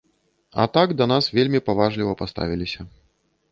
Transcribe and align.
А 0.63 0.63
так 0.77 0.93
да 1.01 1.07
нас 1.11 1.29
вельмі 1.37 1.63
паважліва 1.69 2.17
паставіліся. 2.25 2.89